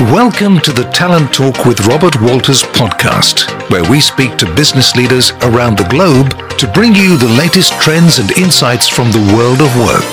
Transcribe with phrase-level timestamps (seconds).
[0.00, 5.32] Welcome to the Talent Talk with Robert Walters podcast, where we speak to business leaders
[5.42, 9.76] around the globe to bring you the latest trends and insights from the world of
[9.76, 10.10] work.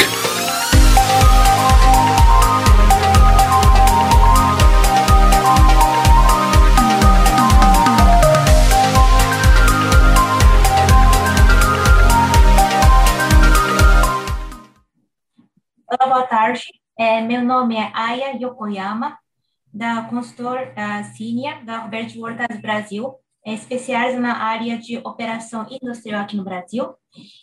[15.89, 16.65] Olá, boa tarde.
[16.99, 19.17] É, meu nome é Aya Yokoyama,
[19.77, 23.13] da consultor da Cinia, da Roberto Hortas Brasil,
[23.45, 26.93] é especializada na área de operação industrial aqui no Brasil.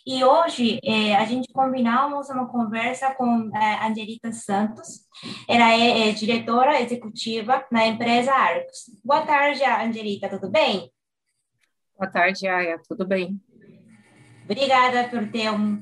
[0.05, 5.07] E hoje é, a gente combinamos uma conversa com é, Angelita Santos.
[5.47, 8.91] Ela é, é, diretora executiva na empresa Arcos.
[9.03, 10.91] Boa tarde, Angelita, tudo bem?
[11.97, 13.39] Boa tarde, Aya, tudo bem?
[14.43, 15.81] Obrigada por ter um,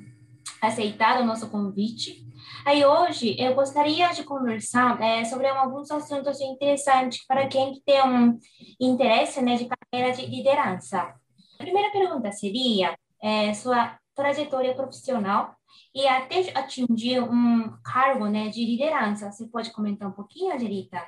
[0.62, 2.23] aceitado o nosso convite.
[2.66, 8.40] Aí hoje eu gostaria de conversar é, sobre alguns assuntos interessantes para quem tem um
[8.80, 11.02] interesse né, de carreira de liderança.
[11.02, 15.56] A primeira pergunta seria é, sua trajetória profissional
[15.94, 19.30] e até atingir um cargo né, de liderança.
[19.30, 21.06] Você pode comentar um pouquinho, Angelita?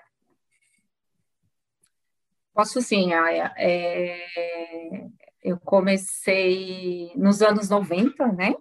[2.53, 3.53] Posso sim, Aya.
[3.57, 5.07] É,
[5.41, 8.53] eu comecei nos anos 90, né?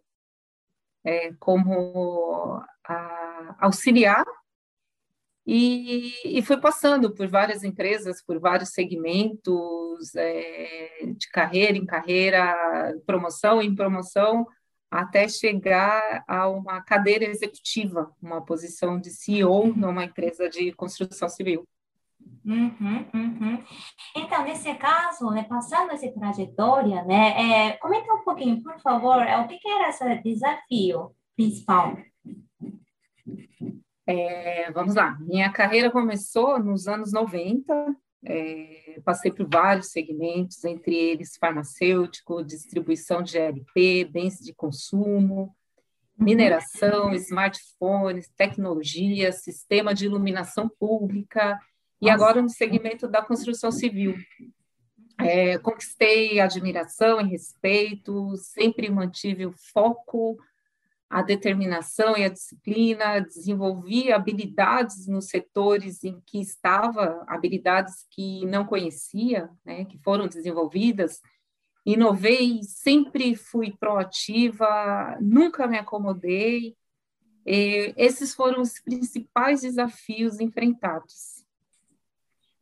[1.05, 4.25] É, como a auxiliar
[5.47, 12.57] e, e fui passando por várias empresas, por vários segmentos é, de carreira em carreira,
[13.07, 14.47] promoção em promoção,
[14.91, 21.69] até chegar a uma cadeira executiva, uma posição de CEO numa empresa de construção civil.
[22.45, 23.65] Uhum, uhum.
[24.17, 29.39] Então, nesse caso, né, passando essa trajetória, né, é, comenta um pouquinho, por favor, é,
[29.39, 31.97] o que, que era esse desafio principal?
[34.07, 40.95] É, vamos lá, minha carreira começou nos anos 90, é, passei por vários segmentos, entre
[40.95, 45.55] eles farmacêutico, distribuição de GLP, bens de consumo,
[46.19, 51.59] mineração, smartphones, tecnologia, sistema de iluminação pública,
[52.01, 54.15] e agora no segmento da construção civil.
[55.19, 60.37] É, conquistei admiração e respeito, sempre mantive o foco
[61.15, 68.67] a determinação e a disciplina, desenvolvi habilidades nos setores em que estava, habilidades que não
[68.67, 71.21] conhecia, né, que foram desenvolvidas,
[71.87, 76.77] inovei, sempre fui proativa, nunca me acomodei.
[77.47, 81.34] E esses foram os principais desafios enfrentados.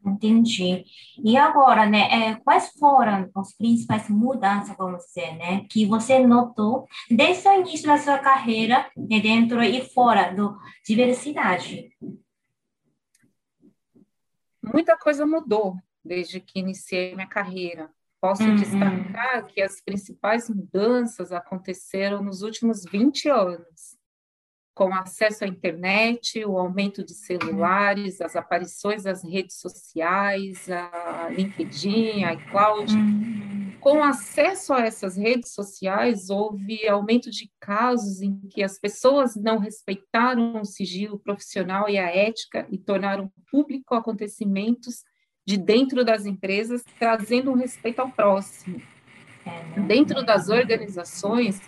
[0.04, 0.84] Entendi.
[1.24, 6.86] E agora, né, é, quais foram as principais mudanças, vamos dizer, né, que você notou
[7.08, 11.90] desde o início da sua carreira, né, dentro e fora do diversidade?
[14.62, 17.88] Muita coisa mudou desde que iniciei minha carreira.
[18.20, 18.56] Posso uhum.
[18.56, 24.01] destacar que as principais mudanças aconteceram nos últimos 20 anos
[24.74, 32.24] com acesso à internet, o aumento de celulares, as aparições das redes sociais, a LinkedIn,
[32.24, 32.94] a iCloud.
[32.94, 33.72] Uhum.
[33.80, 39.58] Com acesso a essas redes sociais, houve aumento de casos em que as pessoas não
[39.58, 45.02] respeitaram o sigilo profissional e a ética e tornaram público acontecimentos
[45.44, 48.80] de dentro das empresas, trazendo um respeito ao próximo.
[49.44, 49.86] É, né?
[49.86, 51.60] Dentro das organizações,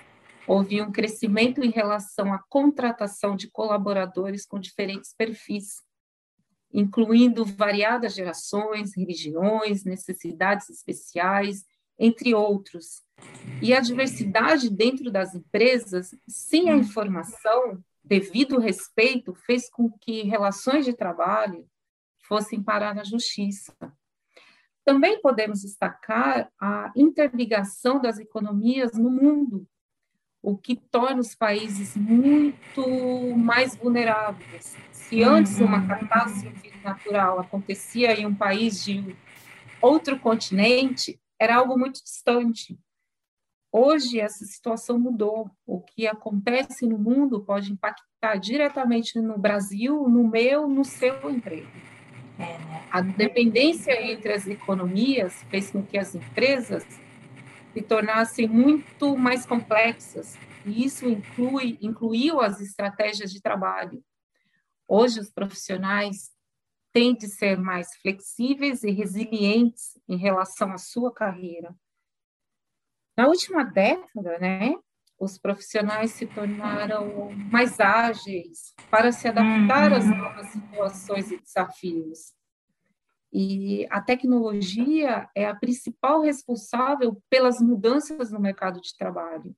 [0.47, 5.83] houve um crescimento em relação à contratação de colaboradores com diferentes perfis,
[6.73, 11.65] incluindo variadas gerações, religiões, necessidades especiais,
[11.99, 13.03] entre outros.
[13.63, 20.85] E a diversidade dentro das empresas, sem a informação, devido respeito, fez com que relações
[20.85, 21.67] de trabalho
[22.27, 23.73] fossem parar na justiça.
[24.85, 29.67] Também podemos destacar a interligação das economias no mundo,
[30.45, 34.77] o que torna os países muito mais vulneráveis.
[34.93, 35.89] Se antes uma uhum.
[35.89, 39.17] catástrofe natural acontecia em um país de
[39.81, 42.79] outro continente, era algo muito distante.
[43.73, 45.51] Hoje essa situação mudou.
[45.67, 51.71] O que acontece no mundo pode impactar diretamente no Brasil, no meu, no seu emprego.
[52.39, 52.87] É, né?
[52.91, 56.85] A dependência entre as economias fez com que as empresas
[57.75, 64.03] se tornassem muito mais complexas, e isso inclui, incluiu as estratégias de trabalho.
[64.87, 66.31] Hoje, os profissionais
[66.93, 71.75] têm de ser mais flexíveis e resilientes em relação à sua carreira.
[73.17, 74.77] Na última década, né,
[75.19, 80.17] os profissionais se tornaram mais ágeis para se adaptar às uhum.
[80.17, 82.33] novas situações e desafios.
[83.37, 89.57] E a tecnologia é a principal responsável pelas mudanças no mercado de trabalho.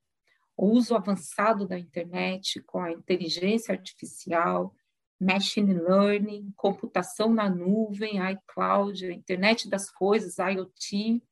[0.56, 4.74] O uso avançado da internet com a inteligência artificial,
[5.20, 11.22] machine learning, computação na nuvem, iCloud, a internet das coisas, IoT,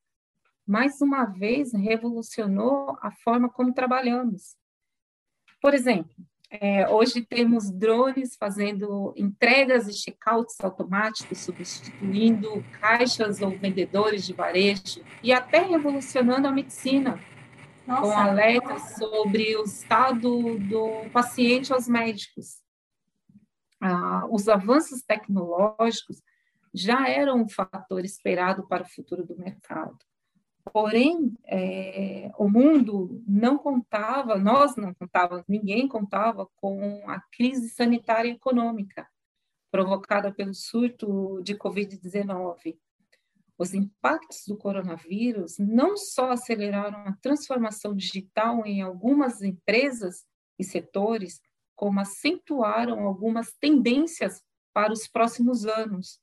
[0.67, 4.55] mais uma vez revolucionou a forma como trabalhamos.
[5.63, 6.15] Por exemplo,
[6.61, 15.03] é, hoje temos drones fazendo entregas e checkouts automáticos, substituindo caixas ou vendedores de varejo
[15.23, 17.19] e até revolucionando a medicina,
[17.87, 18.03] Nossa.
[18.03, 22.63] com alertas sobre o estado do paciente aos médicos.
[23.81, 26.23] Ah, os avanços tecnológicos
[26.73, 29.99] já eram um fator esperado para o futuro do mercado.
[30.73, 38.29] Porém, é, o mundo não contava, nós não contávamos, ninguém contava com a crise sanitária
[38.29, 39.09] e econômica
[39.71, 42.79] provocada pelo surto de Covid-19.
[43.59, 50.25] Os impactos do coronavírus não só aceleraram a transformação digital em algumas empresas
[50.59, 51.41] e setores,
[51.75, 56.21] como acentuaram algumas tendências para os próximos anos,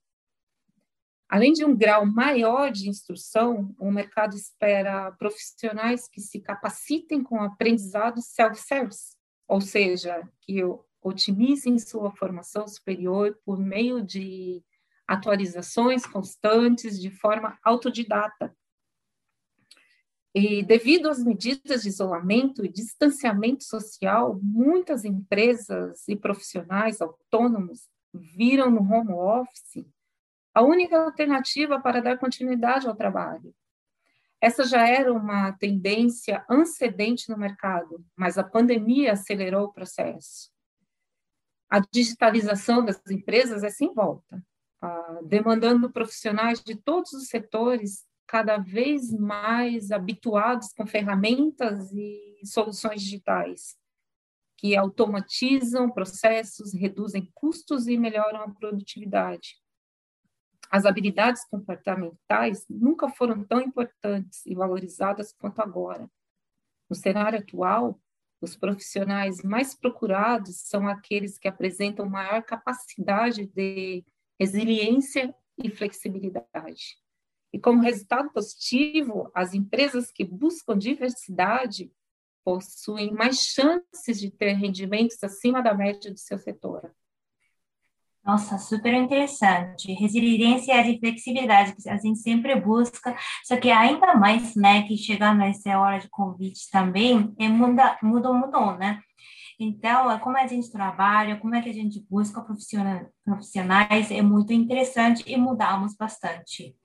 [1.31, 7.39] Além de um grau maior de instrução, o mercado espera profissionais que se capacitem com
[7.39, 9.15] aprendizado self-service,
[9.47, 10.61] ou seja, que
[11.01, 14.61] otimizem sua formação superior por meio de
[15.07, 18.53] atualizações constantes de forma autodidata.
[20.35, 28.69] E devido às medidas de isolamento e distanciamento social, muitas empresas e profissionais autônomos viram
[28.69, 29.85] no home office
[30.53, 33.53] a única alternativa para dar continuidade ao trabalho.
[34.39, 40.51] Essa já era uma tendência ancedente no mercado, mas a pandemia acelerou o processo.
[41.69, 44.43] A digitalização das empresas é sem volta,
[45.23, 53.79] demandando profissionais de todos os setores cada vez mais habituados com ferramentas e soluções digitais
[54.57, 59.60] que automatizam processos, reduzem custos e melhoram a produtividade.
[60.71, 66.09] As habilidades comportamentais nunca foram tão importantes e valorizadas quanto agora.
[66.89, 67.99] No cenário atual,
[68.39, 74.05] os profissionais mais procurados são aqueles que apresentam maior capacidade de
[74.39, 76.97] resiliência e flexibilidade.
[77.53, 81.91] E como resultado positivo, as empresas que buscam diversidade
[82.45, 86.95] possuem mais chances de ter rendimentos acima da média do seu setor.
[88.23, 89.91] Nossa, super interessante.
[89.93, 95.39] Resiliência e flexibilidade que a gente sempre busca, só que ainda mais, né, que chegando
[95.39, 99.01] nessa hora de convite também, é muda, mudou, mudou, né?
[99.59, 102.43] Então, é como a gente trabalha, como é que a gente busca
[103.25, 106.75] profissionais, é muito interessante e mudamos bastante.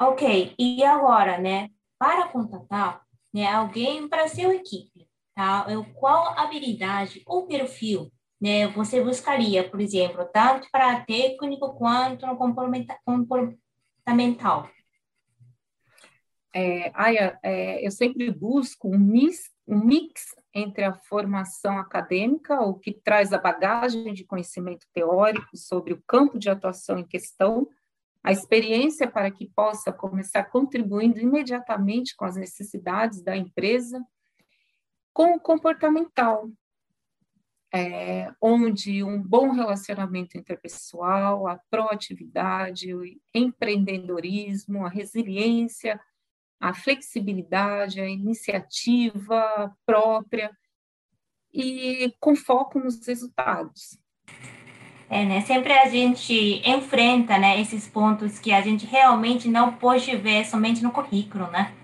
[0.00, 1.68] Ok, e agora, né,
[1.98, 3.02] para contatar
[3.32, 5.66] né, alguém para sua equipe, tá?
[5.94, 8.10] Qual habilidade ou perfil
[8.40, 14.68] né, você buscaria, por exemplo, tanto para técnico quanto no comportamental?
[16.52, 22.74] É, Aya, é, eu sempre busco um mix, um mix entre a formação acadêmica, o
[22.74, 27.68] que traz a bagagem de conhecimento teórico sobre o campo de atuação em questão,
[28.22, 34.04] a experiência para que possa começar contribuindo imediatamente com as necessidades da empresa,
[35.12, 36.50] com o comportamental,
[37.72, 43.02] é, onde um bom relacionamento interpessoal, a proatividade, o
[43.34, 46.00] empreendedorismo, a resiliência,
[46.60, 50.50] a flexibilidade, a iniciativa própria
[51.52, 53.98] e com foco nos resultados.
[55.08, 55.40] É, né?
[55.40, 60.82] Sempre a gente enfrenta, né, esses pontos que a gente realmente não pode ver somente
[60.82, 61.74] no currículo, né?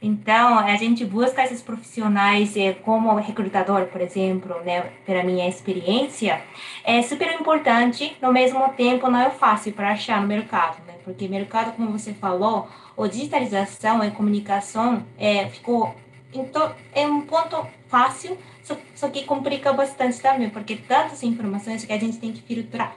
[0.00, 6.42] Então, a gente busca esses profissionais eh, como recrutador, por exemplo, né, pela minha experiência,
[6.84, 10.94] é super importante, no mesmo tempo não é fácil para achar no mercado, né?
[11.02, 15.94] Porque mercado, como você falou, a digitalização e comunicação é, ficou
[16.32, 21.92] então, é um ponto fácil, só, só que complica bastante também, porque tantas informações que
[21.92, 22.94] a gente tem que filtrar.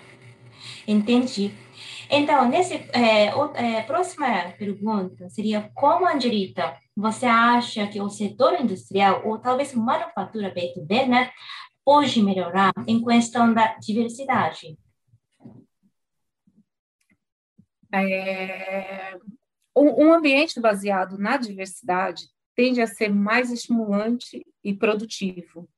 [0.87, 1.53] Entendi.
[2.09, 9.27] Então, nesse é, é, próxima pergunta seria como, Angelita, você acha que o setor industrial,
[9.27, 11.31] ou talvez manufatura B2B, né,
[11.85, 14.75] pode melhorar em questão da diversidade?
[17.93, 19.17] É,
[19.75, 25.69] um ambiente baseado na diversidade tende a ser mais estimulante e produtivo,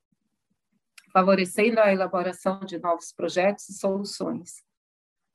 [1.12, 4.64] favorecendo a elaboração de novos projetos e soluções.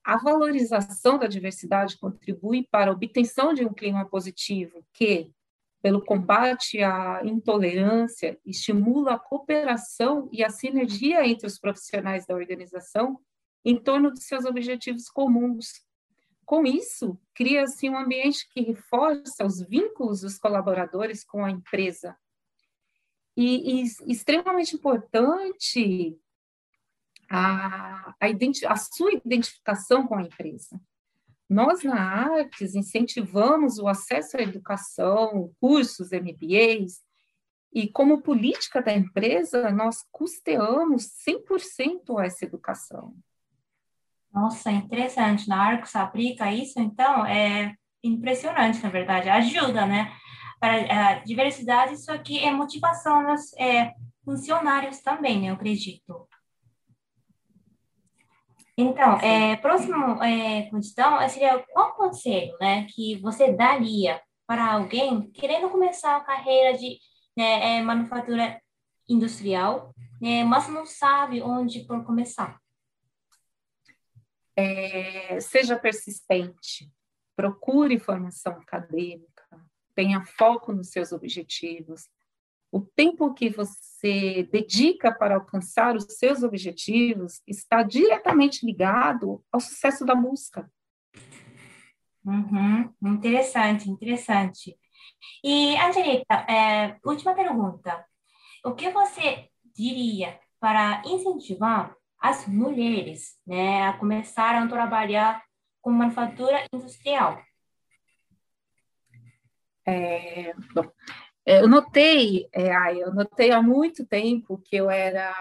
[0.07, 5.33] A valorização da diversidade contribui para a obtenção de um clima positivo que,
[5.83, 13.19] pelo combate à intolerância, estimula a cooperação e a sinergia entre os profissionais da organização
[13.65, 15.85] em torno de seus objetivos comuns.
[16.45, 22.17] Com isso, cria-se um ambiente que reforça os vínculos dos colaboradores com a empresa.
[23.37, 26.17] E, e extremamente importante
[27.29, 30.81] a, a, a sua identificação com a empresa.
[31.49, 37.05] Nós, na Artes, incentivamos o acesso à educação, cursos, MBAs,
[37.73, 43.15] e como política da empresa, nós custeamos 100% essa educação.
[44.33, 45.49] Nossa, interessante.
[45.49, 49.29] Na Arcos aplica isso, então, é impressionante, na verdade.
[49.29, 50.13] Ajuda, né?
[50.59, 53.93] Para a diversidade, isso aqui é motivação dos é,
[54.25, 55.47] funcionários também?
[55.47, 56.27] Eu acredito.
[58.77, 65.71] Então, é, próximo é, questão seria qual conselho né, que você daria para alguém querendo
[65.71, 66.99] começar a carreira de
[67.35, 68.61] né, é, manufatura
[69.09, 72.61] industrial, né, mas não sabe onde por começar?
[74.55, 76.91] É, seja persistente,
[77.35, 79.43] procure formação acadêmica,
[79.95, 82.09] tenha foco nos seus objetivos,
[82.71, 90.05] o tempo que você dedica para alcançar os seus objetivos está diretamente ligado ao sucesso
[90.05, 90.71] da busca.
[92.25, 94.77] Uhum, interessante, interessante.
[95.43, 98.05] E, Angelica, é, última pergunta.
[98.65, 105.45] O que você diria para incentivar as mulheres né, a começarem a trabalhar
[105.81, 107.41] com manufatura industrial?
[109.87, 110.91] É, bom,
[111.47, 115.33] eu notei, é, eu notei há muito tempo que eu era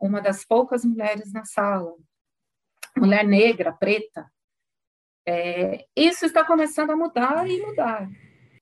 [0.00, 1.94] uma das poucas mulheres na sala,
[2.96, 4.26] mulher negra, preta.
[5.26, 8.08] É, isso está começando a mudar e mudar.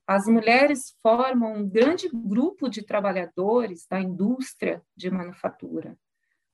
[0.07, 5.97] As mulheres formam um grande grupo de trabalhadores da indústria de manufatura.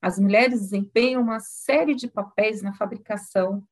[0.02, 3.66] As mulheres desempenham uma série de papéis na fabricação,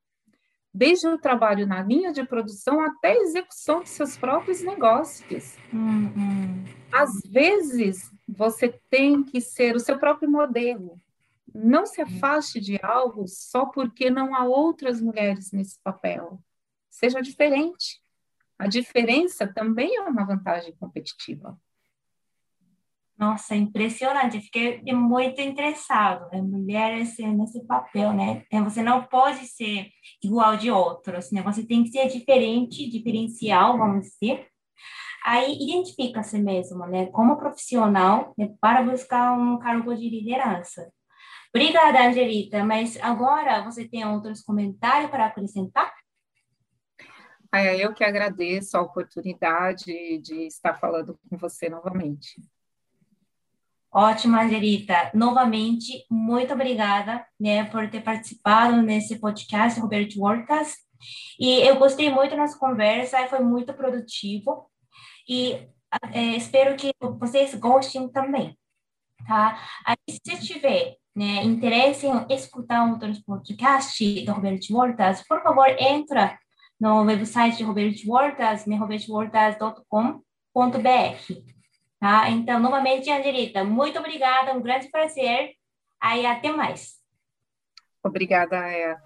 [0.74, 5.56] desde o trabalho na linha de produção até a execução de seus próprios negócios.
[5.72, 6.64] Uhum.
[6.90, 11.00] Às vezes, você tem que ser o seu próprio modelo.
[11.54, 16.40] Não se afaste de algo só porque não há outras mulheres nesse papel.
[16.90, 18.00] Seja diferente.
[18.58, 21.56] A diferença também é uma vantagem competitiva.
[23.16, 24.40] Nossa, impressionante.
[24.40, 26.28] fiquei muito interessado.
[26.32, 26.42] Né?
[26.42, 28.44] Mulher assim, nesse papel, né?
[28.50, 29.88] É, você não pode ser
[30.22, 31.40] igual de outros, né?
[31.42, 34.48] Você tem que ser diferente, diferencial, vamos dizer.
[35.24, 37.06] Aí identifica se mesmo, né?
[37.06, 38.50] Como profissional, né?
[38.60, 40.92] para buscar um cargo de liderança.
[41.54, 42.64] Obrigada, Angelita.
[42.64, 45.92] Mas agora você tem outros comentários para acrescentar?
[47.78, 52.42] eu que agradeço a oportunidade de estar falando com você novamente.
[53.94, 55.12] Ótimo, Angelita.
[55.14, 60.74] Novamente, muito obrigada né, por ter participado nesse podcast, Roberto Hortas.
[61.38, 64.68] E eu gostei muito da nossa conversa, foi muito produtivo.
[65.28, 65.68] E
[66.12, 68.58] é, espero que vocês gostem também,
[69.28, 69.64] tá?
[69.86, 76.36] Aí, se tiver né, interesse em escutar outros podcasts do Roberto Hortas, por favor, entra
[76.80, 81.53] no website de Roberto Hortas, né, robertohortas.com.br.
[82.04, 82.28] Tá?
[82.28, 85.52] Então, novamente, Angelita, muito obrigada, um grande prazer.
[85.98, 86.96] Aí, até mais.
[88.04, 89.02] Obrigada, Aya.